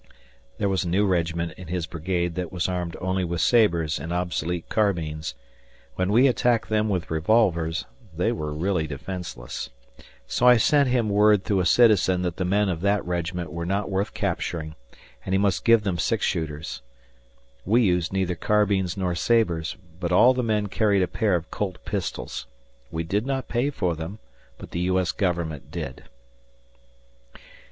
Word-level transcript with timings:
There 0.57 0.67
was 0.67 0.83
a 0.83 0.89
new 0.89 1.05
regiment 1.05 1.51
in 1.59 1.67
his 1.67 1.85
brigade 1.85 2.33
that 2.33 2.51
was 2.51 2.67
armed 2.67 2.97
only 2.99 3.23
with 3.23 3.39
sabres 3.39 3.99
and 3.99 4.11
obsolete 4.11 4.67
carbines. 4.67 5.35
When 5.93 6.11
we 6.11 6.25
attacked 6.27 6.69
them 6.69 6.89
with 6.89 7.11
revolvers, 7.11 7.85
they 8.11 8.31
were 8.31 8.51
really 8.51 8.87
defenseless. 8.87 9.69
So 10.25 10.47
I 10.47 10.57
sent 10.57 10.89
him 10.89 11.07
word 11.09 11.43
through 11.43 11.59
a 11.59 11.67
citizen 11.67 12.23
that 12.23 12.37
the 12.37 12.45
men 12.45 12.67
of 12.67 12.81
that 12.81 13.05
regiment 13.05 13.51
were 13.51 13.63
not 13.63 13.91
worth 13.91 14.15
capturing, 14.15 14.73
and 15.23 15.35
he 15.35 15.37
must 15.37 15.63
give 15.65 15.83
them 15.83 15.99
six 15.99 16.25
shooters. 16.25 16.81
We 17.63 17.83
used 17.83 18.11
neither 18.11 18.33
carbines 18.33 18.97
nor 18.97 19.13
sabres, 19.13 19.77
but 19.99 20.11
all 20.11 20.33
the 20.33 20.41
men 20.41 20.65
carried 20.65 21.03
a 21.03 21.07
pair 21.07 21.35
of 21.35 21.51
Colt 21.51 21.77
pistols. 21.85 22.47
We 22.89 23.03
did 23.03 23.27
not 23.27 23.47
pay 23.47 23.69
for 23.69 23.95
them 23.95 24.17
but 24.57 24.71
the 24.71 24.79
U. 24.79 24.99
S. 24.99 25.11
Government 25.11 25.69
did. 25.69 26.05